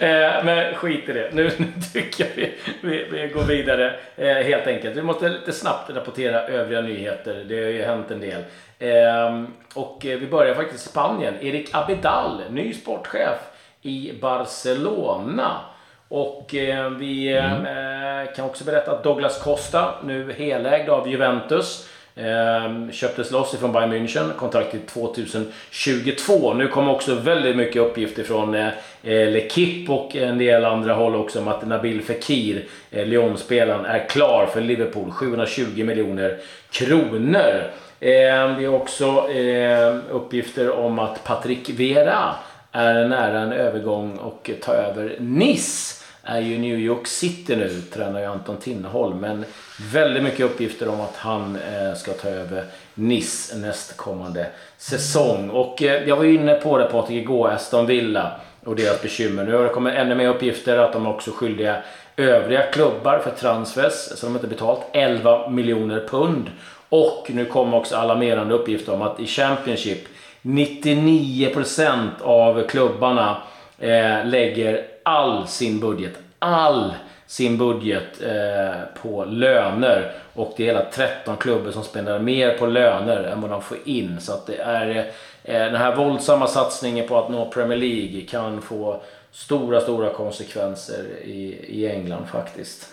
Men 0.44 0.74
skit 0.74 1.08
i 1.08 1.12
det. 1.12 1.30
Nu, 1.32 1.50
nu 1.56 1.66
tycker 1.92 2.24
jag 2.24 2.30
vi, 2.34 2.54
vi, 2.80 3.04
vi 3.10 3.28
går 3.28 3.42
vidare 3.42 3.96
helt 4.42 4.66
enkelt. 4.66 4.96
Vi 4.96 5.02
måste 5.02 5.28
lite 5.28 5.52
snabbt 5.52 5.90
rapportera 5.90 6.42
övriga 6.42 6.80
nyheter. 6.80 7.44
Det 7.48 7.64
har 7.64 7.70
ju 7.70 7.82
hänt 7.82 8.10
en 8.10 8.20
del. 8.20 8.42
Ehm, 8.78 9.46
och 9.74 9.98
vi 10.02 10.26
börjar 10.26 10.54
faktiskt 10.54 10.86
i 10.86 10.88
Spanien. 10.88 11.34
Erik 11.40 11.68
Abidal, 11.72 12.42
ny 12.50 12.74
sportchef 12.74 13.38
i 13.82 14.12
Barcelona. 14.20 15.60
Och 16.08 16.54
eh, 16.54 16.90
vi 16.90 17.32
mm. 17.32 17.66
eh, 17.66 18.34
kan 18.34 18.44
också 18.44 18.64
berätta 18.64 18.92
att 18.92 19.04
Douglas 19.04 19.42
Costa, 19.42 19.94
nu 20.04 20.32
helägd 20.32 20.88
av 20.88 21.08
Juventus, 21.08 21.88
eh, 22.14 22.90
köptes 22.92 23.30
loss 23.30 23.54
ifrån 23.54 23.72
Bayern 23.72 23.92
München, 23.92 24.32
kontrakt 24.38 24.70
till 24.70 24.80
2022. 24.80 26.54
Nu 26.54 26.68
kommer 26.68 26.92
också 26.92 27.14
väldigt 27.14 27.56
mycket 27.56 27.82
uppgifter 27.82 28.22
från 28.22 28.54
eh, 28.54 28.66
eh, 29.02 29.28
L'Equipe 29.28 29.88
och 29.88 30.16
en 30.16 30.38
del 30.38 30.64
andra 30.64 30.94
håll 30.94 31.16
också 31.16 31.40
om 31.40 31.48
att 31.48 31.66
Nabil 31.66 32.02
Fekir, 32.02 32.64
eh, 32.90 33.06
Lyon-spelaren, 33.06 33.84
är 33.84 34.08
klar 34.08 34.46
för 34.46 34.60
Liverpool. 34.60 35.10
720 35.10 35.84
miljoner 35.84 36.38
kronor. 36.70 37.70
Eh, 38.00 38.36
har 38.36 38.68
också 38.68 39.30
eh, 39.30 39.96
uppgifter 40.10 40.70
om 40.70 40.98
att 40.98 41.24
Patrick 41.24 41.70
Vera 41.70 42.34
är 42.72 43.08
nära 43.08 43.40
en 43.40 43.52
övergång 43.52 44.16
och 44.16 44.50
ta 44.62 44.72
över 44.72 45.16
Nice. 45.20 46.02
Är 46.22 46.40
ju 46.40 46.58
New 46.58 46.78
York 46.78 47.06
City 47.06 47.56
nu, 47.56 47.80
tränar 47.80 48.20
ju 48.20 48.26
Anton 48.26 48.56
Tinnerholm. 48.56 49.20
Men 49.20 49.44
väldigt 49.92 50.22
mycket 50.22 50.40
uppgifter 50.40 50.88
om 50.88 51.00
att 51.00 51.16
han 51.16 51.56
eh, 51.56 51.94
ska 51.94 52.12
ta 52.12 52.28
över 52.28 52.64
Nice 52.94 53.56
nästkommande 53.56 54.46
säsong. 54.78 55.50
Och 55.50 55.82
eh, 55.82 56.08
jag 56.08 56.16
var 56.16 56.24
ju 56.24 56.34
inne 56.34 56.54
på 56.54 56.78
det 56.78 56.84
Patrik 56.84 57.22
igår, 57.22 57.50
Aston 57.50 57.86
Villa 57.86 58.32
och 58.64 58.76
deras 58.76 59.02
bekymmer. 59.02 59.44
Nu 59.44 59.54
har 59.54 59.62
det 59.62 59.68
kommit 59.68 59.94
ännu 59.94 60.14
mer 60.14 60.28
uppgifter 60.28 60.78
att 60.78 60.92
de 60.92 61.06
också 61.06 61.30
skyldiga 61.30 61.82
övriga 62.16 62.62
klubbar 62.62 63.18
för 63.18 63.30
transfers, 63.30 63.92
så 63.92 64.26
de 64.26 64.32
har 64.32 64.38
inte 64.38 64.48
betalt 64.48 64.80
11 64.92 65.48
miljoner 65.50 66.06
pund. 66.08 66.50
Och 66.88 67.30
nu 67.30 67.44
kommer 67.44 67.76
också 67.76 67.96
alarmerande 67.96 68.54
uppgifter 68.54 68.94
om 68.94 69.02
att 69.02 69.20
i 69.20 69.26
Championship 69.26 70.08
99% 70.42 72.08
av 72.22 72.62
klubbarna 72.62 73.42
eh, 73.78 74.26
lägger 74.26 74.86
all 75.02 75.46
sin 75.46 75.80
budget, 75.80 76.12
all 76.38 76.94
sin 77.26 77.58
budget 77.58 78.22
eh, 78.22 79.02
på 79.02 79.24
löner. 79.24 80.12
Och 80.34 80.54
det 80.56 80.62
är 80.62 80.66
hela 80.66 80.84
13 80.84 81.36
klubbar 81.36 81.70
som 81.70 81.84
spenderar 81.84 82.18
mer 82.18 82.58
på 82.58 82.66
löner 82.66 83.22
än 83.22 83.40
vad 83.40 83.50
de 83.50 83.62
får 83.62 83.78
in. 83.84 84.20
Så 84.20 84.32
att 84.32 84.46
det 84.46 84.56
är 84.56 84.96
eh, 85.44 85.58
den 85.58 85.76
här 85.76 85.96
våldsamma 85.96 86.46
satsningen 86.46 87.08
på 87.08 87.18
att 87.18 87.30
nå 87.30 87.50
Premier 87.50 87.78
League 87.78 88.20
kan 88.20 88.62
få 88.62 89.02
stora, 89.32 89.80
stora 89.80 90.10
konsekvenser 90.10 91.04
i, 91.24 91.58
i 91.68 91.88
England 91.90 92.26
faktiskt. 92.26 92.88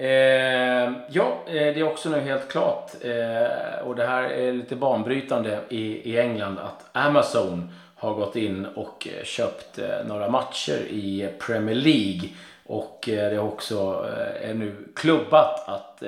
Eh, 0.00 0.92
ja, 1.08 1.38
eh, 1.46 1.52
det 1.52 1.80
är 1.80 1.82
också 1.82 2.08
nu 2.08 2.20
helt 2.20 2.48
klart 2.48 2.90
eh, 3.00 3.86
och 3.86 3.96
det 3.96 4.06
här 4.06 4.22
är 4.22 4.52
lite 4.52 4.76
banbrytande 4.76 5.60
i, 5.68 6.12
i 6.12 6.18
England 6.18 6.58
att 6.58 6.96
Amazon 7.06 7.72
har 7.96 8.14
gått 8.14 8.36
in 8.36 8.66
och 8.66 9.08
eh, 9.18 9.24
köpt 9.24 9.78
eh, 9.78 10.06
några 10.06 10.28
matcher 10.28 10.78
i 10.90 11.28
Premier 11.46 11.74
League 11.74 12.28
och 12.66 13.08
eh, 13.08 13.14
det 13.14 13.36
är 13.36 13.38
också 13.38 14.06
eh, 14.08 14.50
är 14.50 14.54
nu 14.54 14.76
klubbat 14.96 15.68
att 15.68 16.02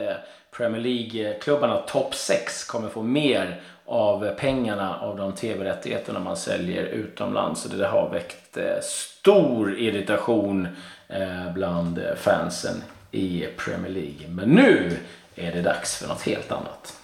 Premier 0.56 0.80
League-klubbarna 0.82 1.76
topp 1.76 2.14
6 2.14 2.64
kommer 2.64 2.88
få 2.88 3.02
mer 3.02 3.60
av 3.86 4.30
pengarna 4.38 4.98
av 4.98 5.16
de 5.16 5.32
tv-rättigheterna 5.32 6.20
man 6.20 6.36
säljer 6.36 6.84
utomlands. 6.84 7.60
Så 7.60 7.68
det 7.68 7.86
har 7.86 8.10
väckt 8.10 8.56
eh, 8.56 8.80
stor 8.82 9.78
irritation 9.78 10.68
eh, 11.08 11.52
bland 11.54 12.00
fansen 12.16 12.82
i 13.12 13.46
Premier 13.56 13.92
League. 13.92 14.28
Men 14.28 14.48
nu 14.48 14.98
är 15.34 15.52
det 15.52 15.62
dags 15.62 15.96
för 15.96 16.08
något 16.08 16.22
helt 16.22 16.52
annat. 16.52 16.98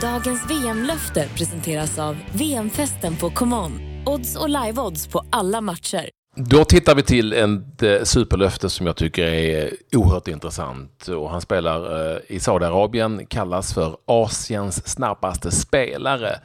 Dagens 0.00 0.50
VM-löfte 0.50 1.28
presenteras 1.36 1.98
av 1.98 2.16
VM-festen 2.34 3.16
på 3.16 3.30
ComeOn. 3.30 3.80
Odds 4.06 4.36
och 4.36 4.48
live-odds 4.48 5.10
på 5.10 5.24
alla 5.30 5.60
matcher. 5.60 6.10
Då 6.36 6.64
tittar 6.64 6.94
vi 6.94 7.02
till 7.02 7.32
ett 7.32 7.82
eh, 7.82 8.02
superlöfte 8.02 8.70
som 8.70 8.86
jag 8.86 8.96
tycker 8.96 9.22
är 9.22 9.70
oerhört 9.92 10.28
intressant. 10.28 11.08
Och 11.08 11.30
han 11.30 11.40
spelar 11.40 12.10
eh, 12.10 12.18
i 12.28 12.40
Saudiarabien, 12.40 13.26
kallas 13.26 13.74
för 13.74 13.96
Asiens 14.06 14.88
snabbaste 14.88 15.50
spelare. 15.50 16.38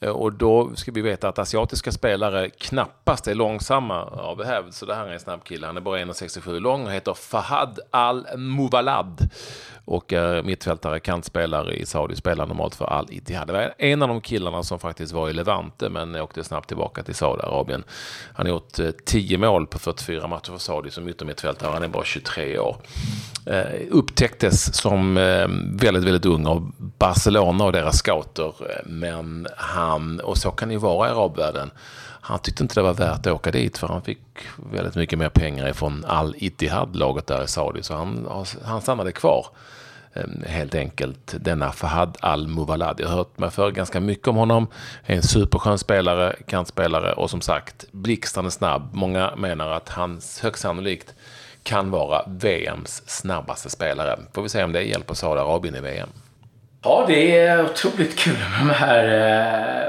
Eh, 0.00 0.10
och 0.10 0.32
då 0.32 0.70
ska 0.74 0.92
vi 0.92 1.00
veta 1.00 1.28
att 1.28 1.38
asiatiska 1.38 1.92
spelare 1.92 2.50
knappast 2.50 3.26
är 3.28 3.34
långsamma 3.34 4.04
av 4.04 4.44
hävd. 4.44 4.74
Så 4.74 4.86
det 4.86 4.94
här 4.94 5.06
är 5.06 5.12
en 5.12 5.20
snabb 5.20 5.44
kille. 5.44 5.66
Han 5.66 5.76
är 5.76 5.80
bara 5.80 5.98
1,67 5.98 6.60
lång 6.60 6.86
och 6.86 6.92
heter 6.92 7.14
Fahad 7.14 7.78
Al-Muvalad 7.90 9.30
och 9.86 10.12
är 10.12 10.42
mittfältare, 10.42 11.00
kantspelare 11.00 11.74
i 11.74 11.86
Saudi, 11.86 12.16
spelar 12.16 12.46
normalt 12.46 12.74
för 12.74 12.84
Al 12.84 13.06
Ittihad. 13.10 13.46
Det 13.46 13.52
var 13.52 13.74
en 13.78 14.02
av 14.02 14.08
de 14.08 14.20
killarna 14.20 14.62
som 14.62 14.78
faktiskt 14.78 15.12
var 15.12 15.30
i 15.30 15.32
Levante 15.32 15.88
men 15.88 16.14
åkte 16.14 16.44
snabbt 16.44 16.68
tillbaka 16.68 17.02
till 17.02 17.14
Saudiarabien. 17.14 17.84
Han 18.34 18.46
har 18.46 18.52
gjort 18.52 18.78
eh, 18.78 18.90
10 19.04 19.38
mål 19.38 19.66
på 19.66 19.78
44 19.78 20.26
matcher 20.26 20.50
för 20.50 20.58
Saudi 20.58 20.90
som 20.90 21.08
yttermittfältare. 21.08 21.70
Han 21.72 21.82
är 21.82 21.88
bara 21.88 22.04
23 22.04 22.58
år. 22.58 22.76
Eh, 23.46 23.64
upptäcktes 23.90 24.76
som 24.76 25.14
väldigt, 25.80 26.04
väldigt 26.04 26.26
ung 26.26 26.46
av 26.46 26.72
Barcelona 26.78 27.64
och 27.64 27.72
deras 27.72 27.98
scouter. 27.98 28.52
Men 28.84 29.46
han, 29.56 30.20
och 30.20 30.38
så 30.38 30.50
kan 30.50 30.68
det 30.68 30.72
ju 30.72 30.80
vara 30.80 31.08
i 31.08 31.10
arabvärlden, 31.10 31.70
han 32.20 32.38
tyckte 32.38 32.62
inte 32.62 32.74
det 32.74 32.82
var 32.82 32.94
värt 32.94 33.26
att 33.26 33.32
åka 33.32 33.50
dit 33.50 33.78
för 33.78 33.88
han 33.88 34.02
fick 34.02 34.18
väldigt 34.72 34.94
mycket 34.94 35.18
mer 35.18 35.28
pengar 35.28 35.68
ifrån 35.68 36.04
Al 36.04 36.34
Ittihad, 36.38 36.96
laget 36.96 37.26
där 37.26 37.44
i 37.44 37.48
Saudi. 37.48 37.82
Så 37.82 37.94
han, 37.94 38.28
han 38.64 38.80
stannade 38.80 39.12
kvar 39.12 39.46
Ehm, 40.16 40.42
helt 40.46 40.74
enkelt 40.74 41.34
denna 41.40 41.72
Fahad 41.72 42.16
Al-Muwalad. 42.20 43.00
Jag 43.00 43.08
har 43.08 43.16
hört 43.16 43.38
mig 43.38 43.50
för 43.50 43.70
ganska 43.70 44.00
mycket 44.00 44.28
om 44.28 44.36
honom. 44.36 44.66
En 45.02 45.22
superskön 45.22 45.78
spelare, 45.78 46.36
kantspelare 46.46 47.12
och 47.12 47.30
som 47.30 47.40
sagt 47.40 47.92
blixtrande 47.92 48.50
snabb. 48.50 48.88
Många 48.92 49.36
menar 49.36 49.70
att 49.70 49.88
han 49.88 50.20
högst 50.42 50.62
sannolikt 50.62 51.14
kan 51.62 51.90
vara 51.90 52.22
VMs 52.26 53.02
snabbaste 53.06 53.70
spelare. 53.70 54.18
Får 54.32 54.42
vi 54.42 54.48
se 54.48 54.64
om 54.64 54.72
det 54.72 54.82
hjälper 54.82 55.14
Saudiarabien 55.14 55.74
i 55.76 55.80
VM. 55.80 56.08
Ja, 56.88 57.04
det 57.08 57.36
är 57.36 57.64
otroligt 57.64 58.18
kul 58.18 58.32
med 58.34 58.60
de 58.60 58.70
här 58.70 59.04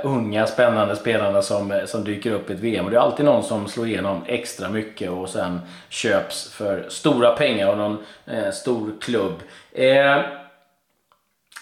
uh, 0.04 0.12
unga 0.12 0.48
spännande 0.48 0.96
spelarna 0.96 1.42
som, 1.42 1.72
eh, 1.72 1.86
som 1.86 2.04
dyker 2.04 2.32
upp 2.32 2.50
i 2.50 2.54
ett 2.54 2.60
VM. 2.60 2.86
Och 2.86 2.92
det 2.92 2.98
är 2.98 3.02
alltid 3.02 3.26
någon 3.26 3.44
som 3.44 3.68
slår 3.68 3.88
igenom 3.88 4.24
extra 4.28 4.70
mycket 4.70 5.10
och 5.10 5.30
sen 5.30 5.62
köps 5.90 6.52
för 6.54 6.86
stora 6.90 7.32
pengar 7.32 7.68
av 7.68 7.78
någon 7.78 7.98
uh, 8.34 8.52
stor 8.52 8.94
klubb. 9.02 9.34
Uh, 9.80 10.22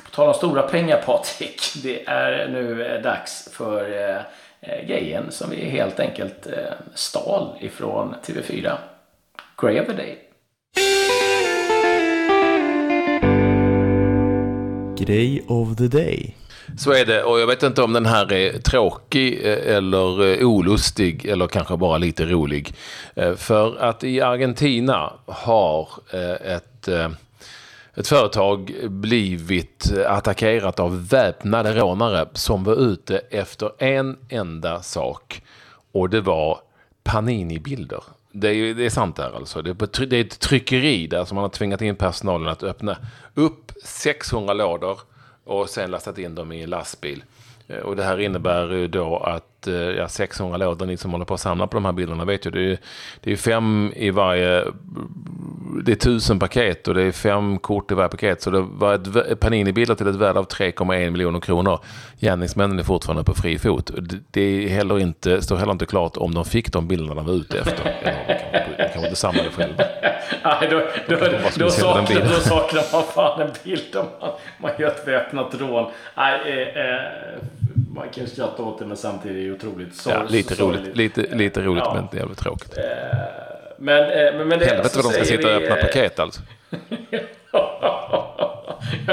på 0.04 0.12
tal 0.12 0.27
om 0.27 0.34
stora 0.34 0.62
pengar 0.62 1.01
Patrik, 1.06 1.62
det 1.84 2.08
är 2.08 2.48
nu 2.48 3.01
dags 3.04 3.50
för 3.51 3.89
uh, 3.89 4.22
grejen 4.88 5.32
som 5.32 5.50
vi 5.50 5.70
helt 5.70 6.00
enkelt 6.00 6.48
stal 6.94 7.58
ifrån 7.60 8.15
TV4. 8.25 8.72
Grey 9.58 9.82
Day. 9.82 10.25
Grej 14.98 15.44
of 15.48 15.75
the 15.78 15.88
day. 15.88 16.36
Så 16.78 16.92
är 16.92 17.06
det 17.06 17.24
och 17.24 17.40
jag 17.40 17.48
vet 17.48 17.64
inte 17.64 17.82
om 17.82 17.94
den 17.94 18.06
här 18.06 18.34
är 18.34 18.60
tråkig 18.60 19.40
eh, 19.44 19.75
eller 19.75 20.42
eh, 20.42 20.48
olustig 20.48 21.25
eller 21.25 21.48
kanske 21.48 21.78
bara 21.78 21.98
lite 21.98 22.25
rolig. 22.25 22.74
Eh, 23.16 23.36
för 23.36 23.78
att 23.78 24.04
i 24.04 24.22
Argentina 24.22 25.13
har 25.26 25.89
ett, 26.43 26.88
ett 27.96 28.08
företag 28.08 28.76
blivit 28.84 29.93
attackerat 30.08 30.80
av 30.80 31.08
väpnade 31.08 31.74
rånare 31.74 32.28
som 32.34 32.63
var 32.63 32.76
ute 32.76 33.17
efter 33.17 33.84
en 33.84 34.17
enda 34.30 34.82
sak. 34.82 35.41
Och 35.91 36.10
det 36.10 36.22
var 36.22 36.60
Panini-bilder. 37.04 38.04
Det 38.38 38.50
är, 38.50 38.74
det 38.74 38.86
är 38.86 38.89
sant 38.89 39.15
där 39.15 39.36
alltså. 39.36 39.62
Det 39.62 39.69
är, 39.69 40.06
det 40.06 40.17
är 40.17 40.21
ett 40.21 40.39
tryckeri 40.39 41.08
där 41.08 41.26
som 41.26 41.36
man 41.36 41.41
har 41.41 41.50
tvingat 41.50 41.82
in 41.82 41.95
personalen 41.95 42.48
att 42.48 42.63
öppna 42.63 42.98
upp 43.34 43.71
600 43.84 44.54
lådor 44.54 45.00
och 45.43 45.69
sen 45.69 45.91
lastat 45.91 46.17
in 46.17 46.36
dem 46.36 46.52
i 46.52 46.63
en 46.63 46.69
lastbil. 46.69 47.24
Eh, 47.67 47.78
och 47.78 47.95
det 47.95 48.04
här 48.04 48.19
innebär 48.19 48.71
ju 48.71 48.88
då 48.88 49.17
att 49.17 49.67
eh, 49.67 49.73
ja, 49.73 50.08
600 50.08 50.58
lådor, 50.58 50.86
ni 50.86 50.97
som 50.97 51.12
håller 51.12 51.25
på 51.25 51.34
att 51.34 51.39
samla 51.39 51.67
på 51.67 51.78
de 51.78 51.86
här 51.86 51.91
bilderna 51.91 52.25
vet 52.25 52.45
ju, 52.45 52.51
det 52.51 52.71
är, 52.71 52.78
det 53.21 53.32
är 53.32 53.36
fem 53.36 53.91
i 53.95 54.10
varje, 54.10 54.63
det 55.86 55.91
är 55.91 55.95
tusen 55.95 56.39
paket 56.39 56.88
och 56.88 56.93
det 56.93 57.01
är 57.01 57.12
fem 57.12 57.58
kort 57.58 57.91
i 57.91 57.95
varje 57.95 58.10
paket. 58.10 58.41
Så 58.41 58.49
det 58.49 58.62
var 58.62 58.93
ett 58.93 59.39
Panini-bilder 59.39 59.95
till 59.95 60.08
ett 60.08 60.15
värde 60.15 60.39
av 60.39 60.47
3,1 60.47 61.10
miljoner 61.10 61.39
kronor. 61.39 61.80
Gärningsmännen 62.19 62.80
är 62.80 62.84
fortfarande 62.84 63.23
på 63.23 63.34
fri 63.34 63.60
fot. 63.60 63.91
Det 64.32 64.41
är 64.41 64.69
heller 64.69 64.99
inte, 64.99 65.41
står 65.41 65.58
heller 65.58 65.71
inte 65.71 65.86
klart 65.86 66.17
om 66.17 66.34
de 66.34 66.45
fick 66.45 66.71
de 66.71 66.88
bilderna 66.88 67.15
de 67.15 67.25
var 67.25 67.34
ute 67.34 67.60
efter. 67.60 67.86
Eller 68.01 68.78
de 68.78 68.84
kanske 68.84 69.08
inte 69.08 69.15
samlade 69.15 69.49
själva. 69.49 69.84
Nej, 70.44 70.68
då, 70.70 70.80
då, 71.08 71.16
då, 71.16 71.38
då, 71.56 71.70
saknar, 71.70 72.22
då 72.22 72.40
saknar 72.40 72.84
man 72.92 73.04
fan 73.04 73.42
en 73.42 73.52
bild 73.64 73.96
om 73.96 74.06
man, 74.22 74.32
man 74.58 74.72
gör 74.80 74.88
ett 74.88 75.08
väpnat 75.08 75.56
rån. 75.56 75.92
Nej, 76.16 76.42
eh, 76.46 76.86
eh, 76.86 77.02
man 77.96 78.10
kan 78.10 78.28
skratta 78.28 78.64
åt 78.64 78.80
det 78.80 78.86
men 78.86 78.98
samtidigt 78.98 79.38
är 79.38 79.50
det 79.50 79.52
otroligt 79.52 79.96
sorgligt. 79.96 80.30
Ja, 80.30 80.54
lite 80.54 80.64
roligt, 80.64 80.98
lite, 80.98 81.22
lite 81.36 81.62
roligt 81.62 81.84
ja. 81.86 81.94
men 82.12 82.20
jävligt 82.20 82.40
tråkigt. 82.40 82.78
Eh, 82.78 82.84
men, 83.78 84.04
eh, 84.04 84.34
men, 84.38 84.48
men 84.48 84.60
det 84.60 84.66
Helvete 84.66 84.98
vad 84.98 85.06
de 85.06 85.14
ska 85.14 85.26
sitta 85.26 85.48
och 85.48 85.64
öppna 85.64 85.76
paket 85.76 86.20
alltså. 86.20 86.42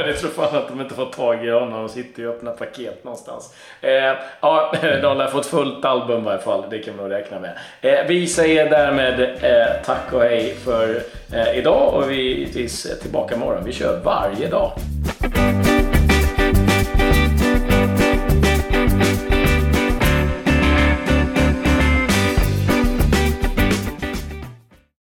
Ja, 0.06 0.08
det 0.08 0.14
tror 0.14 0.30
fan 0.30 0.56
att 0.56 0.68
de 0.68 0.80
inte 0.80 0.94
får 0.94 1.06
tag 1.06 1.44
i 1.46 1.50
honom. 1.50 1.72
De 1.72 1.88
sitter 1.88 2.22
ju 2.22 2.28
och 2.28 2.34
öppnar 2.34 2.52
paket 2.52 3.04
någonstans. 3.04 3.54
Eh, 3.80 4.16
ja, 4.40 4.74
de 4.82 5.20
har 5.20 5.26
fått 5.26 5.46
fullt 5.46 5.84
album 5.84 6.20
i 6.20 6.24
varje 6.24 6.40
fall. 6.40 6.64
Det 6.70 6.78
kan 6.78 6.96
man 6.96 7.08
nog 7.08 7.18
räkna 7.18 7.40
med. 7.40 7.58
Eh, 7.80 8.06
vi 8.08 8.26
säger 8.26 8.70
därmed 8.70 9.20
eh, 9.20 9.66
tack 9.84 10.12
och 10.12 10.20
hej 10.20 10.54
för 10.64 11.02
eh, 11.32 11.58
idag 11.58 11.94
och 11.94 12.10
vi 12.10 12.42
är 12.44 13.00
tillbaka 13.00 13.34
imorgon. 13.34 13.64
Vi 13.64 13.72
kör 13.72 14.00
varje 14.04 14.48
dag. 14.48 14.72